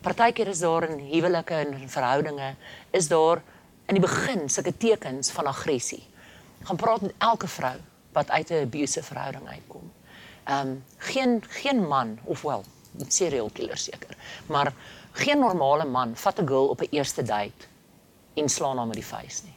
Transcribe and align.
Partykeer 0.00 0.48
is 0.48 0.58
daar 0.58 0.88
in 0.88 0.98
huwelike 0.98 1.54
en 1.54 1.72
in 1.72 1.88
verhoudinge 1.88 2.54
is 2.90 3.08
daar 3.08 3.42
in 3.86 3.98
die 3.98 4.02
begin 4.02 4.48
sulke 4.48 4.72
tekens 4.76 5.30
van 5.30 5.46
aggressie. 5.46 6.02
Gaan 6.62 6.76
praat 6.76 7.00
met 7.00 7.12
elke 7.18 7.48
vrou 7.48 7.76
wat 8.12 8.30
uit 8.30 8.50
'n 8.50 8.62
abusive 8.62 9.06
verhouding 9.06 9.48
uitkom. 9.48 9.92
Ehm 10.44 10.68
um, 10.68 10.84
geen 10.96 11.42
geen 11.48 11.86
man 11.88 12.18
of 12.24 12.42
wel 12.42 12.64
serial 13.08 13.50
killer 13.52 13.76
seker, 13.76 14.16
maar 14.46 14.72
geen 15.12 15.38
normale 15.38 15.84
man 15.84 16.16
vat 16.16 16.40
'n 16.40 16.46
girl 16.46 16.68
op 16.68 16.80
'n 16.80 16.88
eerste 16.90 17.22
date 17.22 17.66
en 18.34 18.48
slaan 18.48 18.76
haar 18.76 18.86
met 18.86 18.96
die 18.96 19.06
vuis 19.06 19.42
nie. 19.42 19.54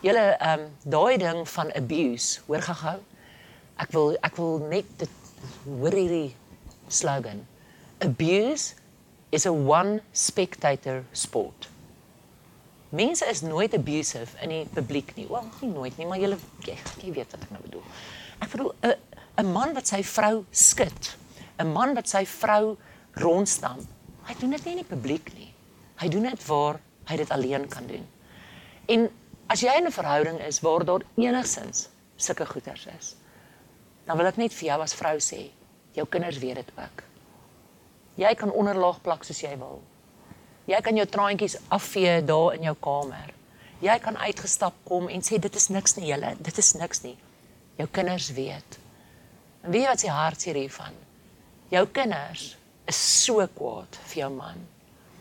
Julle 0.00 0.36
ehm 0.38 0.60
um, 0.60 0.66
daai 0.82 1.16
ding 1.16 1.48
van 1.48 1.72
abuse, 1.72 2.40
hoor 2.46 2.62
gou-gou. 2.62 2.98
Ek 3.76 3.90
wil 3.90 4.16
ek 4.20 4.36
wil 4.36 4.58
net 4.58 4.84
dit 4.96 5.10
hoor 5.64 5.92
hierdie 5.92 6.34
slogan. 6.88 7.46
Abuse 7.98 8.74
is 9.36 9.44
a 9.46 9.52
one 9.52 10.00
spectator 10.12 11.04
sport. 11.12 11.68
Mense 12.96 13.26
is 13.28 13.42
nooit 13.44 13.74
abusive 13.76 14.38
in 14.44 14.54
die 14.54 14.62
publiek 14.72 15.12
nie. 15.18 15.26
Wel, 15.28 15.50
nie 15.60 15.72
nooit 15.72 15.98
nie, 16.00 16.06
maar 16.08 16.20
julle 16.22 16.38
jy, 16.64 16.76
jy 17.02 17.12
weet 17.18 17.34
wat 17.34 17.44
ek 17.44 17.52
nou 17.52 17.60
bedoel. 17.66 17.84
Ek 18.40 18.52
bedoel 18.54 18.72
'n 18.80 18.94
'n 19.42 19.52
man 19.52 19.74
wat 19.76 19.88
sy 19.92 20.00
vrou 20.02 20.44
skud, 20.50 21.16
'n 21.60 21.72
man 21.72 21.94
wat 21.94 22.08
sy 22.08 22.24
vrou 22.24 22.76
rondstamp. 23.20 23.84
Hy 24.24 24.34
doen 24.40 24.50
dit 24.56 24.64
nie 24.64 24.72
in 24.76 24.82
die 24.82 24.94
publiek 24.94 25.28
nie. 25.34 25.52
Hy 26.00 26.08
doen 26.08 26.22
dit 26.22 26.46
waar 26.46 26.80
hy 27.06 27.16
dit 27.16 27.30
alleen 27.30 27.68
kan 27.68 27.86
doen. 27.86 28.06
En 28.88 29.10
as 29.48 29.60
jy 29.60 29.76
in 29.76 29.86
'n 29.86 29.92
verhouding 29.92 30.40
is 30.40 30.60
waar 30.60 30.84
daar 30.84 31.04
enigsins 31.16 31.88
sulke 32.16 32.46
goeters 32.46 32.86
is, 32.98 33.16
dan 34.06 34.16
wil 34.16 34.26
ek 34.26 34.36
net 34.36 34.52
vir 34.52 34.68
jou 34.68 34.80
as 34.82 34.94
vrou 34.94 35.16
sê, 35.18 35.50
jou 35.92 36.06
kinders 36.06 36.38
weet 36.38 36.54
dit 36.54 36.72
ook. 36.78 37.02
Jy 38.16 38.32
kan 38.34 38.52
onderlaag 38.52 39.02
plak 39.04 39.24
soos 39.24 39.42
jy 39.44 39.52
wil. 39.60 39.82
Jy 40.66 40.78
kan 40.82 40.96
jou 40.96 41.06
traantjies 41.06 41.58
afvee 41.68 42.22
daar 42.24 42.54
in 42.56 42.64
jou 42.66 42.74
kamer. 42.80 43.32
Jy 43.84 43.98
kan 44.00 44.16
uitgestap 44.16 44.74
kom 44.88 45.10
en 45.12 45.22
sê 45.22 45.36
dit 45.38 45.56
is 45.60 45.68
niks 45.68 45.98
nie 45.98 46.08
julle, 46.08 46.32
dit 46.40 46.58
is 46.58 46.72
niks 46.80 47.02
nie. 47.04 47.16
Jou 47.76 47.86
kinders 47.92 48.30
weet. 48.32 48.78
En 49.62 49.74
weet 49.74 49.90
wat 49.90 50.00
se 50.00 50.08
hartseer 50.08 50.56
hiervan? 50.56 50.96
Jou 51.68 51.84
kinders 51.92 52.54
is 52.88 53.02
so 53.24 53.44
kwaad 53.58 54.00
vir 54.06 54.22
jou 54.22 54.30
man. 54.32 54.64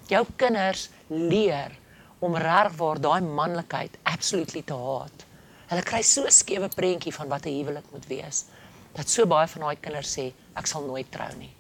Jou 0.08 0.24
kinders 0.40 0.88
leer 1.10 1.76
om 2.24 2.38
regwaar 2.40 3.02
daai 3.04 3.28
manlikheid 3.28 4.00
absolutely 4.08 4.64
te 4.64 4.78
haat. 4.78 5.28
Hulle 5.68 5.84
kry 5.84 6.02
so 6.02 6.24
'n 6.24 6.32
skewe 6.32 6.70
prentjie 6.70 7.14
van 7.14 7.28
wat 7.28 7.46
'n 7.46 7.58
huwelik 7.58 7.92
moet 7.92 8.08
wees. 8.08 8.46
Dat 8.94 9.10
so 9.10 9.26
baie 9.26 9.48
van 9.48 9.62
daai 9.62 9.76
kinders 9.82 10.18
sê 10.18 10.32
ek 10.56 10.68
sal 10.68 10.86
nooit 10.86 11.12
trou 11.12 11.36
nie. 11.38 11.52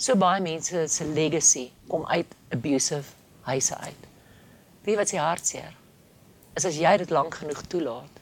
So 0.00 0.16
baie 0.16 0.40
mense 0.40 0.86
se 0.88 1.04
legacy 1.04 1.66
kom 1.90 2.06
uit 2.08 2.30
abusive 2.56 3.12
huise 3.44 3.76
uit. 3.76 4.04
Wie 4.86 4.94
wat 4.96 5.08
se 5.10 5.18
hartseer? 5.20 5.74
Is 6.56 6.64
as 6.64 6.78
jy 6.80 6.92
dit 7.02 7.10
lank 7.12 7.34
genoeg 7.36 7.60
toelaat, 7.68 8.20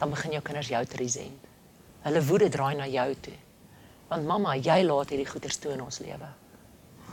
dan 0.00 0.10
begin 0.10 0.32
jou 0.34 0.40
kinders 0.48 0.70
jou 0.72 0.80
te 0.82 0.96
resent. 0.98 1.44
Hulle 2.02 2.22
woede 2.26 2.48
draai 2.50 2.74
na 2.74 2.88
jou 2.90 3.04
toe. 3.22 3.36
Want 4.10 4.26
mamma, 4.26 4.56
jy 4.58 4.80
laat 4.82 5.12
hierdie 5.14 5.28
goeters 5.30 5.60
toe 5.62 5.76
in 5.76 5.84
ons 5.84 6.00
lewe. 6.02 6.30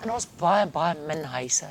En 0.01 0.13
ons 0.15 0.25
baie 0.39 0.65
baie 0.73 0.95
min 1.05 1.21
huise 1.35 1.69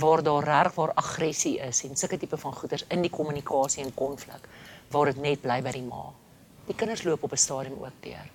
waar 0.00 0.22
daar 0.22 0.46
reg 0.46 0.76
waar 0.76 0.92
aggressie 1.02 1.56
is 1.66 1.82
en 1.88 1.98
sulke 1.98 2.18
tipe 2.18 2.38
van 2.38 2.54
goeters 2.60 2.84
in 2.94 3.02
die 3.02 3.10
kommunikasie 3.10 3.82
en 3.82 3.90
konflik 3.98 4.46
waar 4.94 5.10
dit 5.10 5.18
net 5.26 5.42
bly 5.42 5.58
by 5.66 5.74
die 5.74 5.82
ma. 5.82 6.04
Die 6.70 6.78
kinders 6.78 7.02
loop 7.02 7.26
op 7.26 7.34
'n 7.34 7.42
stadium 7.46 7.82
ook 7.82 7.98
deur. 8.06 8.30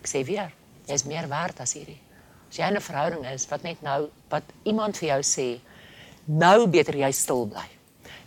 Ek 0.00 0.08
sê 0.08 0.24
weer, 0.24 0.56
jy 0.88 0.98
is 0.98 1.06
meer 1.08 1.28
werd 1.28 1.60
as 1.60 1.74
hierdie. 1.76 2.00
As 2.48 2.56
jy 2.56 2.68
in 2.68 2.76
'n 2.76 2.80
verhouding 2.80 3.26
is 3.26 3.48
wat 3.48 3.62
net 3.62 3.82
nou 3.82 4.10
wat 4.30 4.42
iemand 4.64 4.96
vir 4.96 5.08
jou 5.08 5.20
sê, 5.22 5.60
nou 6.26 6.66
beter 6.66 6.94
jy 6.94 7.12
stil 7.12 7.46
bly. 7.46 7.68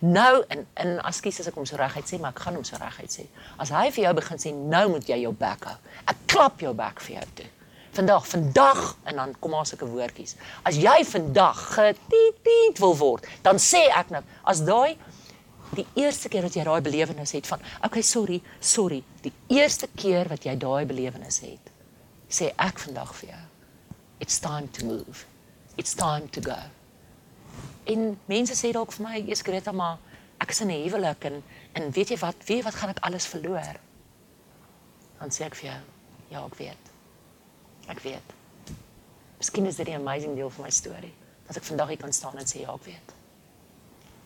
Nou 0.02 0.44
en 0.50 0.68
en 0.76 1.00
askies 1.06 1.40
as 1.40 1.48
ek 1.48 1.56
hom 1.56 1.66
so 1.66 1.76
reguit 1.76 2.06
sê, 2.06 2.20
maar 2.20 2.32
ek 2.32 2.40
gaan 2.40 2.56
hom 2.56 2.64
so 2.64 2.78
reguit 2.78 3.12
sê. 3.12 3.26
As 3.58 3.70
hy 3.70 3.92
vir 3.92 4.04
jou 4.04 4.14
begin 4.14 4.38
sê 4.38 4.54
nou 4.54 4.90
moet 4.90 5.08
jy 5.08 5.22
jou 5.22 5.34
bek 5.34 5.66
hou. 5.66 5.78
Ek 6.08 6.18
klap 6.28 6.60
jou 6.62 6.74
bek 6.74 7.00
vir 7.00 7.16
jou 7.16 7.26
toe 7.36 7.50
vandag, 7.92 8.28
vandag 8.28 8.98
en 9.04 9.16
dan 9.16 9.36
kom 9.40 9.52
daar 9.52 9.66
sulke 9.66 9.88
woordjies. 9.88 10.36
As 10.64 10.78
jy 10.80 11.04
vandag 11.06 11.60
getiet 11.76 12.80
wil 12.80 12.96
word, 12.98 13.28
dan 13.44 13.60
sê 13.60 13.88
ek 13.92 14.14
nou, 14.16 14.24
as 14.48 14.64
daai 14.68 14.96
die 15.76 15.86
eerste 16.00 16.30
keer 16.32 16.48
wat 16.48 16.56
jy 16.56 16.64
daai 16.68 16.82
belewenis 16.84 17.36
het 17.36 17.48
van, 17.48 17.62
okay, 17.84 18.04
sorry, 18.04 18.42
sorry, 18.60 19.02
die 19.24 19.34
eerste 19.56 19.88
keer 19.96 20.28
wat 20.32 20.48
jy 20.48 20.56
daai 20.60 20.86
belewenis 20.88 21.42
het, 21.46 21.72
sê 22.32 22.52
ek 22.58 22.80
vandag 22.80 23.12
vir 23.20 23.30
jou, 23.34 23.42
it's 24.20 24.40
time 24.40 24.68
to 24.78 24.86
move. 24.86 25.26
It's 25.78 25.94
time 25.94 26.30
to 26.30 26.42
go. 26.42 26.60
En 27.92 28.18
mense 28.30 28.56
sê 28.56 28.72
dalk 28.72 28.92
vir 28.92 29.08
my, 29.08 29.20
"Jesus 29.20 29.44
Greta, 29.44 29.72
maar 29.72 29.98
ek 30.40 30.52
is 30.52 30.62
in 30.62 30.72
'n 30.72 30.84
huwelik 30.84 31.26
en 31.26 31.44
en 31.74 31.92
weet 31.92 32.10
jy 32.10 32.18
wat, 32.18 32.36
weet 32.46 32.64
wat 32.64 32.76
gaan 32.76 32.90
ek 32.90 33.00
alles 33.00 33.26
verloor?" 33.26 33.76
Dan 35.20 35.30
sê 35.30 35.46
ek 35.46 35.56
vir 35.56 35.72
jou, 35.72 35.82
"Ja, 36.30 36.46
ek 36.46 36.56
weet." 36.56 36.92
Ek 37.88 38.00
weet. 38.00 38.34
Miskien 39.38 39.66
is 39.66 39.76
dit 39.76 39.88
'n 39.88 40.00
amazing 40.00 40.36
deel 40.36 40.50
van 40.50 40.64
my 40.64 40.70
storie 40.70 41.14
dat 41.48 41.56
ek 41.56 41.64
vandag 41.64 41.88
hier 41.88 41.98
kan 41.98 42.14
staan 42.14 42.38
en 42.38 42.46
sê 42.46 42.60
ja, 42.60 42.74
ek 42.74 42.84
weet. 42.84 43.14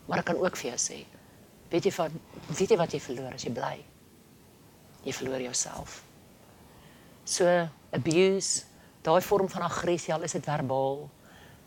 Maar 0.06 0.18
ek 0.18 0.24
kan 0.24 0.36
ook 0.36 0.56
vir 0.56 0.70
jou 0.70 0.78
sê, 0.78 1.04
weet 1.70 1.84
jy 1.84 1.92
van 1.92 2.20
weet 2.46 2.70
jy 2.70 2.76
wat 2.76 2.92
jy 2.92 3.00
verloor 3.00 3.32
as 3.32 3.42
jy 3.42 3.52
bly? 3.52 3.84
Jy 5.02 5.12
verloor 5.12 5.40
jouself. 5.40 6.05
So 7.26 7.68
abuse, 7.90 8.62
daai 9.02 9.20
vorm 9.22 9.48
van 9.50 9.64
aggressie, 9.66 10.12
al 10.14 10.22
is 10.22 10.36
dit 10.36 10.44
verbaal, 10.46 11.08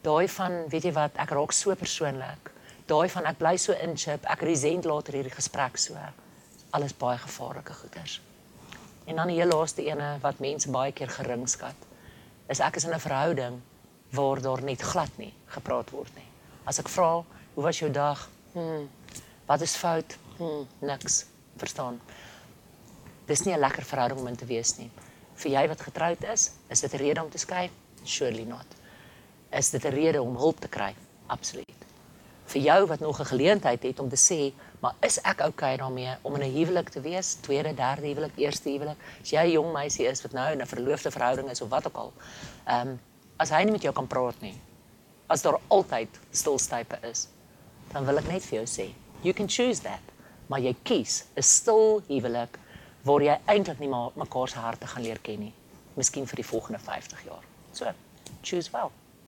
daai 0.06 0.30
van 0.31 0.53
weet 0.72 0.86
jy 0.88 0.94
wat, 0.96 1.18
ek 1.20 1.34
raak 1.36 1.52
so 1.52 1.75
persoonlik. 1.75 2.52
Daai 2.88 3.09
van 3.12 3.28
ek 3.28 3.42
bly 3.42 3.58
so 3.59 3.75
inchip, 3.75 4.24
ek 4.24 4.46
resent 4.47 4.88
later 4.88 5.18
hierdie 5.20 5.36
gesprek 5.36 5.75
so. 5.78 6.00
Alles 6.72 6.96
baie 6.96 7.20
gevaarlike 7.20 7.75
goeters. 7.81 8.22
En 9.09 9.20
dan 9.20 9.28
die 9.28 9.36
heel 9.42 9.52
laaste 9.52 9.84
ene 9.84 10.14
wat 10.24 10.40
mense 10.40 10.72
baie 10.72 10.94
keer 10.96 11.12
geringskat, 11.12 11.88
is 12.47 12.64
ek 12.64 12.80
is 12.80 12.88
in 12.88 12.94
'n 12.94 13.00
verhouding 13.00 13.62
waar 14.16 14.41
daar 14.41 14.62
net 14.64 14.81
glad 14.81 15.12
nie 15.18 15.34
gepraat 15.47 15.91
word 15.91 16.16
nie. 16.16 16.30
As 16.66 16.80
ek 16.80 16.88
vra, 16.88 17.24
"Hoe 17.56 17.64
was 17.64 17.80
jou 17.80 17.91
dag?" 17.91 18.30
Hm. 18.53 18.88
Wat 19.46 19.62
is 19.62 19.76
fout? 19.76 20.18
Hm, 20.38 20.64
niks. 20.80 21.26
Verstaan? 21.58 22.00
Dis 23.26 23.44
nie 23.44 23.53
'n 23.53 23.59
lekker 23.59 23.84
verhouding 23.84 24.20
om 24.20 24.28
in 24.28 24.36
te 24.36 24.46
wees 24.46 24.78
nie. 24.78 24.91
Vir 25.39 25.51
jy 25.51 25.67
wat 25.67 25.81
getroud 25.81 26.23
is, 26.33 26.51
is 26.69 26.81
dit 26.81 26.94
'n 26.94 26.97
rede 26.97 27.23
om 27.23 27.29
te 27.29 27.38
skei? 27.38 27.69
Surely 28.03 28.44
not. 28.44 28.66
Is 29.51 29.69
dit 29.69 29.85
'n 29.85 29.94
rede 29.94 30.22
om 30.22 30.35
hulp 30.35 30.59
te 30.59 30.67
kry? 30.67 30.94
Absoluut. 31.27 31.85
Vir 32.45 32.61
jou 32.61 32.85
wat 32.88 33.00
nog 33.00 33.19
'n 33.19 33.25
geleentheid 33.25 33.83
het 33.83 33.99
om 33.99 34.09
te 34.09 34.17
sê, 34.17 34.53
Maar 34.79 34.95
is 35.03 35.17
ek 35.28 35.41
okay 35.44 35.75
daarmee 35.78 36.16
om 36.22 36.35
in 36.35 36.41
'n 36.41 36.55
huwelik 36.55 36.89
te 36.89 37.01
wees, 37.01 37.33
tweede, 37.33 37.73
derde 37.73 38.07
huwelik, 38.07 38.31
eerste 38.35 38.69
huwelik? 38.69 38.97
As 39.22 39.29
jy 39.29 39.44
'n 39.44 39.51
jong 39.51 39.72
meisie 39.73 40.05
is 40.07 40.22
wat 40.22 40.31
nou 40.31 40.51
in 40.51 40.61
'n 40.61 40.66
verloofde 40.66 41.11
verhouding 41.11 41.49
is 41.49 41.61
of 41.61 41.69
wat 41.69 41.88
ook 41.88 41.95
al. 41.95 42.13
Ehm 42.66 42.88
um, 42.88 42.99
as 43.38 43.49
hy 43.49 43.63
nie 43.63 43.72
met 43.72 43.81
jou 43.81 43.94
kan 43.94 44.07
praat 44.07 44.41
nie. 44.41 44.61
As 45.28 45.41
daar 45.41 45.59
altyd 45.67 46.07
stilstype 46.31 46.99
is, 47.01 47.28
dan 47.91 48.05
wil 48.05 48.17
ek 48.17 48.28
net 48.28 48.45
vir 48.45 48.63
jou 48.63 48.66
sê, 48.66 48.94
you 49.22 49.33
can 49.33 49.49
choose 49.49 49.81
that. 49.81 50.01
Maar 50.47 50.59
jy 50.59 50.75
kies 50.83 51.25
'n 51.35 51.41
stil 51.41 52.01
huwelik 52.07 52.59
waar 53.07 53.23
jy 53.23 53.37
eintlik 53.45 53.79
nie 53.79 53.89
maar 53.89 54.11
mekaar 54.15 54.47
se 54.47 54.59
harte 54.59 54.87
gaan 54.87 55.03
leer 55.03 55.19
ken 55.19 55.39
nie. 55.39 55.53
Miskien 55.95 56.27
vir 56.27 56.41
die 56.41 56.45
volgende 56.45 56.79
50 56.79 57.23
jaar. 57.25 57.45
So, 57.71 57.91
choose 58.41 58.71
well. 58.71 58.91